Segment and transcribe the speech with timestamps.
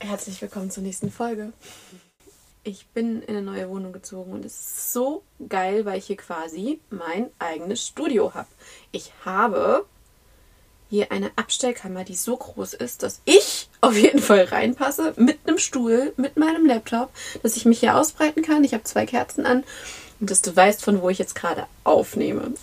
[0.00, 1.52] Herzlich willkommen zur nächsten Folge.
[2.62, 6.16] Ich bin in eine neue Wohnung gezogen und es ist so geil, weil ich hier
[6.16, 8.46] quasi mein eigenes Studio habe.
[8.92, 9.86] Ich habe
[10.88, 15.58] hier eine Abstellkammer, die so groß ist, dass ich auf jeden Fall reinpasse, mit einem
[15.58, 17.10] Stuhl, mit meinem Laptop,
[17.42, 18.62] dass ich mich hier ausbreiten kann.
[18.62, 19.64] Ich habe zwei Kerzen an
[20.20, 22.54] und dass du weißt, von wo ich jetzt gerade aufnehme.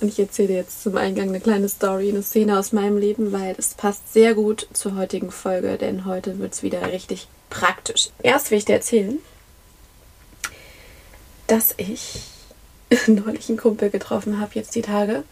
[0.00, 3.54] Und ich erzähle jetzt zum Eingang eine kleine Story, eine Szene aus meinem Leben, weil
[3.58, 8.08] es passt sehr gut zur heutigen Folge, denn heute wird es wieder richtig praktisch.
[8.22, 9.18] Erst will ich dir erzählen,
[11.46, 12.22] dass ich
[13.06, 15.24] neulich einen Kumpel getroffen habe, jetzt die Tage.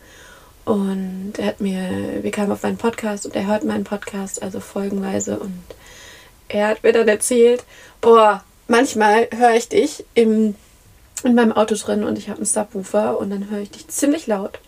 [0.67, 4.61] Und er hat mir, wir kamen auf meinen Podcast und er hört meinen Podcast, also
[4.61, 5.39] folgenweise.
[5.39, 5.63] Und
[6.49, 7.65] er hat mir dann erzählt,
[8.03, 10.57] boah, manchmal höre ich dich im
[11.25, 14.27] in meinem Auto drin und ich habe einen Subwoofer und dann höre ich dich ziemlich
[14.27, 14.59] laut.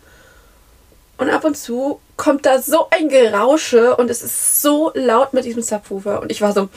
[1.20, 5.44] Und ab und zu kommt da so ein Gerausche und es ist so laut mit
[5.44, 6.22] diesem Subwoofer.
[6.22, 6.70] Und ich war so,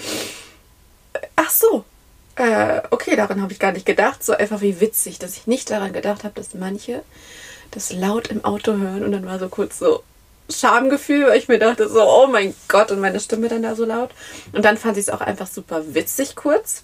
[1.38, 1.86] ach so,
[2.36, 4.22] äh, okay, daran habe ich gar nicht gedacht.
[4.22, 7.04] So einfach wie witzig, dass ich nicht daran gedacht habe, dass manche
[7.72, 9.06] das laut im Auto hören.
[9.06, 10.04] Und dann war so kurz so
[10.50, 13.86] Schamgefühl, weil ich mir dachte so, oh mein Gott, und meine Stimme dann da so
[13.86, 14.10] laut.
[14.52, 16.84] Und dann fand ich es auch einfach super witzig kurz.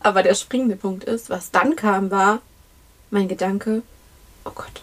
[0.00, 2.40] Aber der springende Punkt ist, was dann kam, war
[3.10, 3.82] mein Gedanke,
[4.44, 4.82] oh Gott,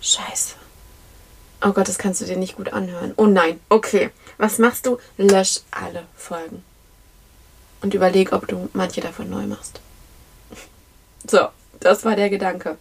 [0.00, 0.54] scheiße.
[1.64, 3.12] Oh Gott, das kannst du dir nicht gut anhören.
[3.16, 4.10] Oh nein, okay.
[4.38, 4.98] Was machst du?
[5.16, 6.62] Lösch alle Folgen.
[7.82, 9.80] Und überleg, ob du manche davon neu machst.
[11.28, 11.48] So,
[11.80, 12.78] das war der Gedanke.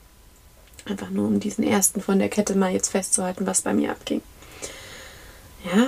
[0.85, 4.21] Einfach nur, um diesen ersten von der Kette mal jetzt festzuhalten, was bei mir abging.
[5.65, 5.87] Ja.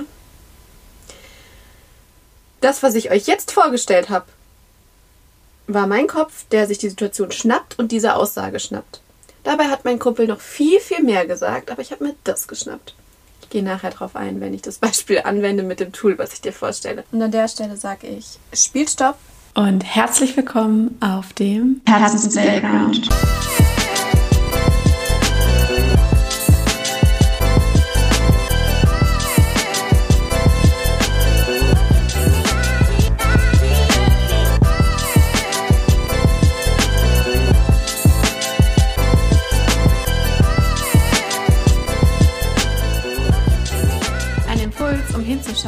[2.60, 4.26] Das, was ich euch jetzt vorgestellt habe,
[5.74, 9.00] war mein Kopf, der sich die Situation schnappt und diese Aussage schnappt.
[9.44, 12.94] Dabei hat mein Kumpel noch viel, viel mehr gesagt, aber ich habe mir das geschnappt.
[13.42, 16.40] Ich gehe nachher drauf ein, wenn ich das Beispiel anwende mit dem Tool, was ich
[16.40, 17.04] dir vorstelle.
[17.12, 19.16] Und an der Stelle sage ich, Spielstopp.
[19.54, 22.36] Und herzlich willkommen auf dem Herzens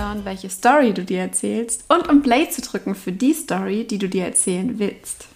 [0.02, 3.98] Hinzuschauen, welche Story du dir erzählst und um Play zu drücken für die Story, die
[3.98, 5.26] du dir erzählen willst.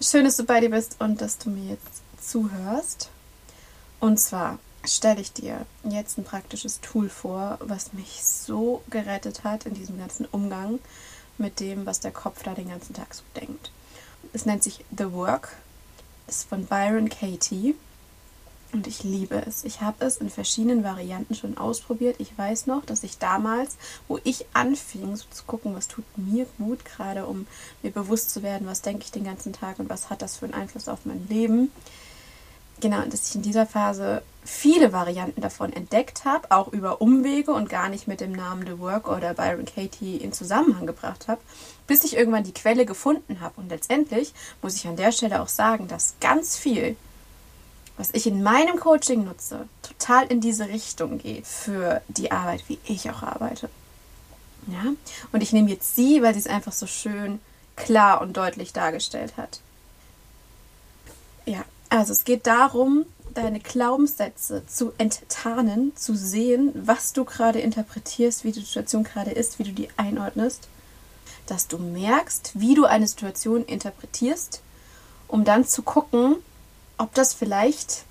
[0.00, 3.10] Schön, dass du bei dir bist und dass du mir jetzt zuhörst.
[4.00, 9.66] Und zwar stelle ich dir jetzt ein praktisches Tool vor, was mich so gerettet hat
[9.66, 10.78] in diesem ganzen Umgang
[11.36, 13.72] mit dem, was der Kopf da den ganzen Tag so denkt.
[14.32, 15.56] Es nennt sich The Work,
[16.28, 17.74] ist von Byron Katie
[18.72, 19.64] und ich liebe es.
[19.64, 22.16] Ich habe es in verschiedenen Varianten schon ausprobiert.
[22.18, 23.76] Ich weiß noch, dass ich damals,
[24.08, 27.46] wo ich anfing, so zu gucken, was tut mir gut, gerade um
[27.82, 30.44] mir bewusst zu werden, was denke ich den ganzen Tag und was hat das für
[30.44, 31.72] einen Einfluss auf mein Leben.
[32.80, 37.68] Genau, dass ich in dieser Phase viele Varianten davon entdeckt habe, auch über Umwege und
[37.68, 41.40] gar nicht mit dem Namen The Work oder Byron Katie in Zusammenhang gebracht habe,
[41.88, 43.54] bis ich irgendwann die Quelle gefunden habe.
[43.60, 46.96] Und letztendlich muss ich an der Stelle auch sagen, dass ganz viel
[47.98, 52.78] was ich in meinem Coaching nutze, total in diese Richtung geht für die Arbeit, wie
[52.86, 53.68] ich auch arbeite.
[54.68, 54.92] Ja?
[55.32, 57.40] Und ich nehme jetzt sie, weil sie es einfach so schön
[57.76, 59.60] klar und deutlich dargestellt hat.
[61.44, 63.04] Ja, also es geht darum,
[63.34, 69.58] deine Glaubenssätze zu enttarnen, zu sehen, was du gerade interpretierst, wie die Situation gerade ist,
[69.58, 70.68] wie du die einordnest,
[71.46, 74.60] dass du merkst, wie du eine Situation interpretierst,
[75.26, 76.36] um dann zu gucken,
[76.98, 78.04] ob das vielleicht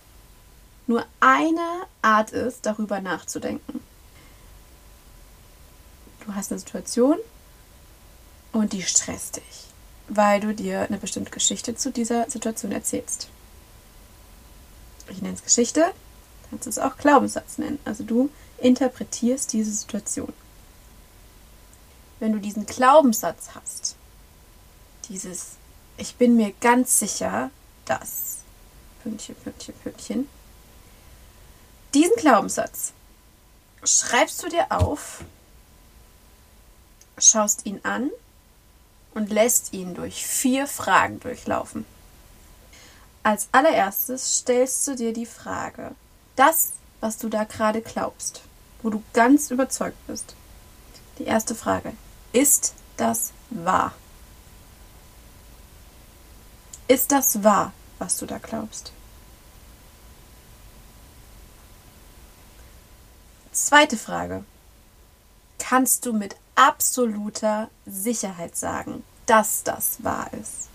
[0.88, 3.82] nur eine Art ist, darüber nachzudenken.
[6.26, 7.18] Du hast eine Situation
[8.52, 9.66] und die stresst dich,
[10.08, 13.30] weil du dir eine bestimmte Geschichte zu dieser Situation erzählst.
[15.10, 15.94] Ich nenne es Geschichte,
[16.50, 17.80] kannst du es auch Glaubenssatz nennen.
[17.86, 20.34] Also du interpretierst diese Situation.
[22.20, 23.96] Wenn du diesen Glaubenssatz hast,
[25.10, 25.52] dieses
[25.98, 27.50] Ich bin mir ganz sicher,
[27.86, 28.37] dass
[29.08, 30.30] Pünktchen, Pünktchen, Pünktchen.
[31.94, 32.92] Diesen Glaubenssatz
[33.86, 35.24] schreibst du dir auf,
[37.18, 38.12] schaust ihn an
[39.14, 41.86] und lässt ihn durch vier Fragen durchlaufen.
[43.24, 45.96] Als allererstes stellst du dir die Frage,
[46.36, 48.42] das, was du da gerade glaubst,
[48.84, 50.36] wo du ganz überzeugt bist.
[51.18, 51.94] Die erste Frage,
[52.34, 53.94] ist das wahr?
[56.90, 58.92] Ist das wahr, was du da glaubst?
[63.66, 64.46] Zweite Frage.
[65.58, 70.70] Kannst du mit absoluter Sicherheit sagen, dass das wahr ist.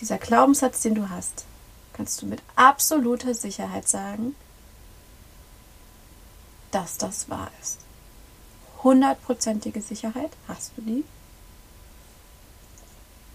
[0.00, 1.44] Dieser Glaubenssatz, den du hast,
[1.92, 4.34] kannst du mit absoluter Sicherheit sagen,
[6.70, 7.78] dass das wahr ist.
[8.82, 11.04] Hundertprozentige Sicherheit hast du die?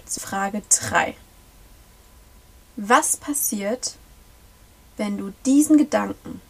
[0.07, 1.15] Frage 3.
[2.75, 3.95] Was passiert,
[4.97, 6.41] wenn du diesen Gedanken,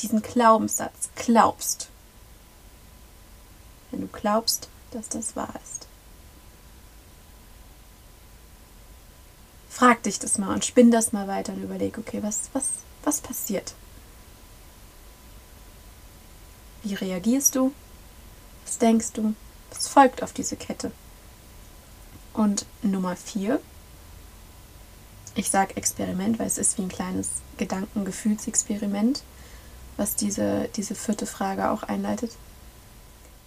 [0.00, 1.88] diesen Glaubenssatz glaubst?
[3.90, 5.86] Wenn du glaubst, dass das wahr ist.
[9.68, 12.66] Frag dich das mal und spinn das mal weiter und überleg, okay, was, was,
[13.02, 13.74] was passiert?
[16.84, 17.72] Wie reagierst du?
[18.64, 19.34] Was denkst du?
[19.70, 20.92] Was folgt auf diese Kette?
[22.32, 23.60] Und Nummer vier,
[25.34, 29.22] ich sage Experiment, weil es ist wie ein kleines Gedankengefühlsexperiment,
[29.96, 32.32] was diese, diese vierte Frage auch einleitet.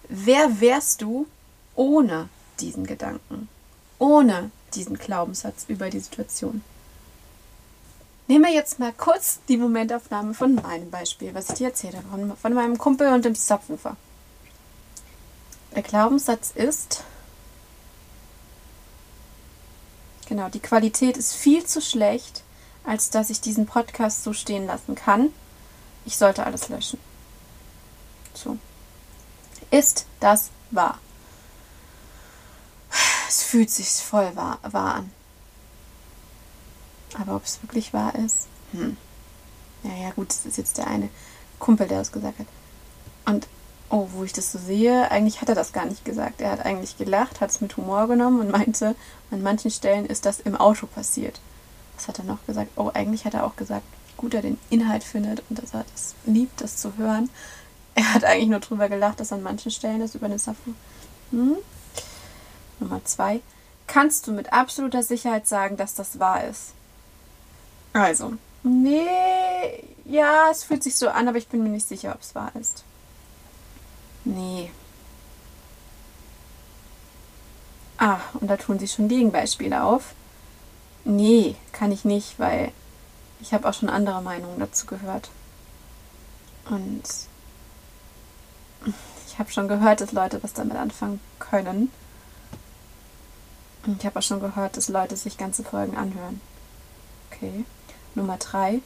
[0.08, 1.26] Wer wärst du
[1.74, 2.28] ohne
[2.60, 3.48] diesen Gedanken,
[3.98, 6.62] ohne diesen Glaubenssatz über die Situation?
[8.26, 12.08] Nehmen wir jetzt mal kurz die Momentaufnahme von meinem Beispiel, was ich dir erzählt habe,
[12.08, 13.96] von, von meinem Kumpel und dem Subwoofer.
[15.74, 17.04] Der Glaubenssatz ist,
[20.28, 22.42] genau, die Qualität ist viel zu schlecht,
[22.84, 25.32] als dass ich diesen Podcast so stehen lassen kann.
[26.08, 26.98] Ich sollte alles löschen.
[28.32, 28.56] So.
[29.70, 30.98] Ist das wahr?
[33.28, 35.12] Es fühlt sich voll wahr, wahr an.
[37.20, 38.46] Aber ob es wirklich wahr ist?
[38.72, 38.96] Hm.
[39.82, 41.10] Ja, ja, gut, das ist jetzt der eine
[41.58, 42.46] Kumpel, der das gesagt hat.
[43.26, 43.46] Und,
[43.90, 46.40] oh, wo ich das so sehe, eigentlich hat er das gar nicht gesagt.
[46.40, 48.96] Er hat eigentlich gelacht, hat es mit Humor genommen und meinte,
[49.30, 51.38] an manchen Stellen ist das im Auto passiert.
[51.96, 52.70] Was hat er noch gesagt?
[52.76, 53.84] Oh, eigentlich hat er auch gesagt,
[54.18, 57.30] gut er den Inhalt findet und dass er das liebt, das zu hören.
[57.94, 60.74] Er hat eigentlich nur drüber gelacht, dass an manchen Stellen das über eine Safu.
[61.30, 61.56] Hm?
[62.80, 63.40] Nummer zwei.
[63.86, 66.74] Kannst du mit absoluter Sicherheit sagen, dass das wahr ist?
[67.94, 72.20] Also, nee, ja, es fühlt sich so an, aber ich bin mir nicht sicher, ob
[72.20, 72.84] es wahr ist.
[74.24, 74.70] Nee.
[77.96, 80.14] Ah, und da tun sie schon Gegenbeispiele auf.
[81.04, 82.72] Nee, kann ich nicht, weil
[83.40, 85.30] ich habe auch schon andere Meinungen dazu gehört.
[86.68, 87.02] Und
[89.26, 91.90] ich habe schon gehört, dass Leute was damit anfangen können.
[93.86, 96.40] Und ich habe auch schon gehört, dass Leute sich ganze Folgen anhören.
[97.30, 97.64] Okay.
[98.14, 98.80] Nummer drei.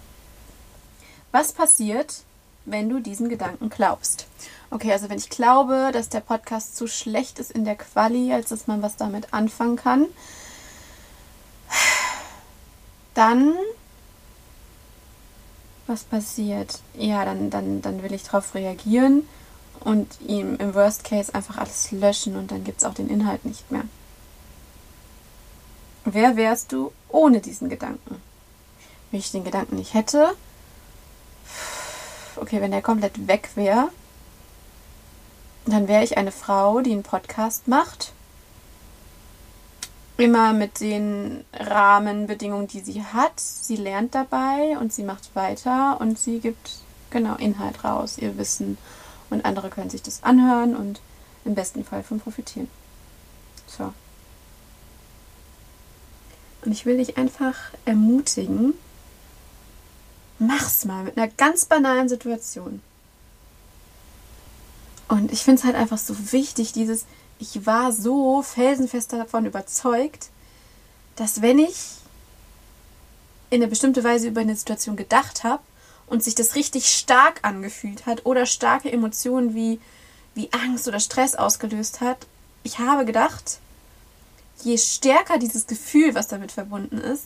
[1.32, 2.22] Was passiert,
[2.66, 4.26] wenn du diesen Gedanken glaubst?
[4.70, 8.50] Okay, also wenn ich glaube, dass der Podcast zu schlecht ist in der Quali, als
[8.50, 10.06] dass man was damit anfangen kann,
[13.14, 13.54] dann
[15.86, 16.80] was passiert?
[16.94, 19.28] Ja, dann, dann, dann will ich darauf reagieren
[19.80, 23.44] und ihm im Worst Case einfach alles löschen und dann gibt es auch den Inhalt
[23.44, 23.84] nicht mehr.
[26.04, 28.20] Wer wärst du ohne diesen Gedanken?
[29.12, 30.34] wenn ich den Gedanken nicht hätte,
[32.36, 33.90] okay, wenn der komplett weg wäre,
[35.66, 38.14] dann wäre ich eine Frau, die einen Podcast macht.
[40.22, 43.40] Immer mit den Rahmenbedingungen, die sie hat.
[43.40, 46.76] Sie lernt dabei und sie macht weiter und sie gibt
[47.10, 48.78] genau Inhalt raus, ihr Wissen.
[49.30, 51.00] Und andere können sich das anhören und
[51.44, 52.68] im besten Fall von profitieren.
[53.66, 53.92] So.
[56.64, 58.74] Und ich will dich einfach ermutigen,
[60.38, 62.80] mach's mal mit einer ganz banalen Situation.
[65.08, 67.06] Und ich finde es halt einfach so wichtig, dieses,
[67.42, 70.28] ich war so felsenfest davon überzeugt,
[71.16, 71.74] dass wenn ich
[73.50, 75.62] in eine bestimmte Weise über eine Situation gedacht habe
[76.06, 79.80] und sich das richtig stark angefühlt hat oder starke Emotionen wie,
[80.36, 82.26] wie Angst oder Stress ausgelöst hat,
[82.62, 83.58] ich habe gedacht,
[84.62, 87.24] je stärker dieses Gefühl, was damit verbunden ist,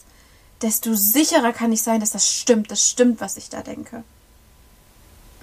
[0.63, 4.03] desto sicherer kann ich sein, dass das stimmt, das stimmt, was ich da denke.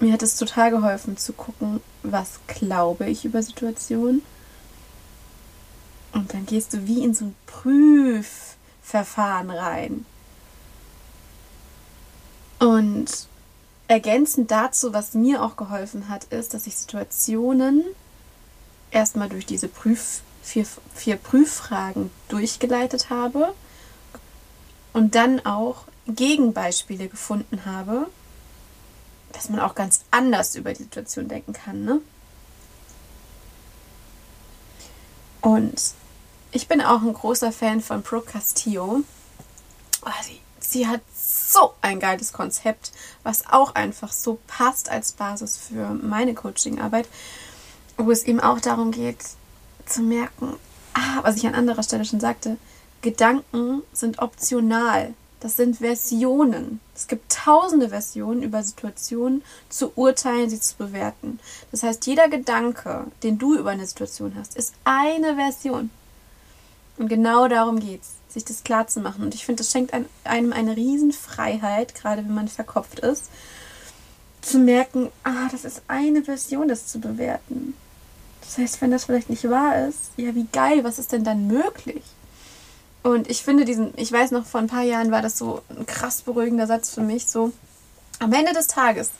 [0.00, 4.22] Mir hat es total geholfen zu gucken, was glaube ich über Situationen.
[6.14, 10.06] Und dann gehst du wie in so ein Prüfverfahren rein.
[12.60, 13.26] Und
[13.88, 17.84] ergänzend dazu, was mir auch geholfen hat, ist, dass ich Situationen
[18.90, 23.52] erstmal durch diese Prüf, vier, vier Prüffragen durchgeleitet habe
[24.92, 28.06] und dann auch Gegenbeispiele gefunden habe,
[29.32, 31.84] dass man auch ganz anders über die Situation denken kann.
[31.84, 32.00] Ne?
[35.40, 35.94] Und
[36.54, 39.02] ich bin auch ein großer Fan von Pro Castillo.
[40.06, 42.92] Oh, sie, sie hat so ein geiles Konzept,
[43.24, 47.08] was auch einfach so passt als Basis für meine Coachingarbeit.
[47.96, 49.18] wo es eben auch darum geht,
[49.86, 50.54] zu merken,
[50.94, 52.56] ah, was ich an anderer Stelle schon sagte,
[53.02, 55.14] Gedanken sind optional.
[55.38, 56.80] Das sind Versionen.
[56.94, 61.38] Es gibt tausende Versionen über Situationen zu urteilen, sie zu bewerten.
[61.70, 65.90] Das heißt, jeder Gedanke, den du über eine Situation hast, ist eine Version.
[66.96, 69.24] Und genau darum geht es, sich das klar zu machen.
[69.24, 69.92] Und ich finde, das schenkt
[70.24, 73.30] einem eine Riesenfreiheit, gerade wenn man verkopft ist,
[74.42, 77.74] zu merken, ah, das ist eine Version, das zu bewerten.
[78.42, 81.46] Das heißt, wenn das vielleicht nicht wahr ist, ja, wie geil, was ist denn dann
[81.46, 82.02] möglich?
[83.02, 85.86] Und ich finde diesen, ich weiß noch, vor ein paar Jahren war das so ein
[85.86, 87.52] krass beruhigender Satz für mich, so,
[88.18, 89.10] am Ende des Tages,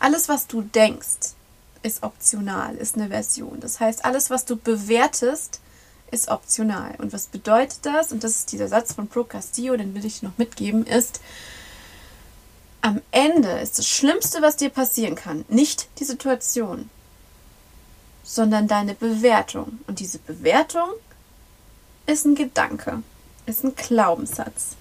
[0.00, 1.34] alles, was du denkst,
[1.82, 3.58] ist optional, ist eine Version.
[3.60, 5.60] Das heißt, alles, was du bewertest,
[6.12, 6.94] ist optional.
[6.98, 8.12] Und was bedeutet das?
[8.12, 11.20] Und das ist dieser Satz von Pro Castillo, den will ich noch mitgeben, ist,
[12.82, 16.90] am Ende ist das Schlimmste, was dir passieren kann, nicht die Situation,
[18.22, 19.80] sondern deine Bewertung.
[19.86, 20.88] Und diese Bewertung
[22.06, 23.02] ist ein Gedanke,
[23.46, 24.76] ist ein Glaubenssatz.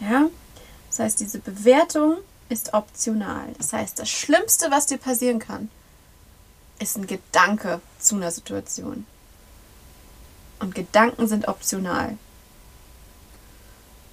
[0.00, 0.28] Ja?
[0.90, 3.46] Das heißt, diese Bewertung ist optional.
[3.58, 5.70] Das heißt, das Schlimmste, was dir passieren kann,
[6.78, 9.06] ist ein Gedanke zu einer Situation.
[10.58, 12.16] Und Gedanken sind optional.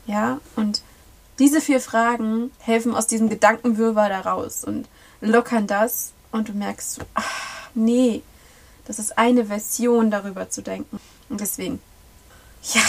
[0.05, 0.81] Ja, und
[1.39, 4.87] diese vier Fragen helfen aus diesem Gedankenwirrwarr da raus und
[5.21, 8.21] lockern das und du merkst ach, nee,
[8.85, 10.99] das ist eine Version darüber zu denken.
[11.29, 11.81] Und deswegen,
[12.73, 12.81] ja,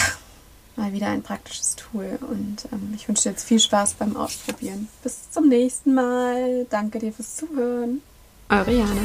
[0.75, 4.89] mal wieder ein praktisches Tool und ähm, ich wünsche dir jetzt viel Spaß beim Ausprobieren.
[5.03, 6.65] Bis zum nächsten Mal.
[6.69, 8.01] Danke dir fürs Zuhören.
[8.49, 9.01] Eure Jana.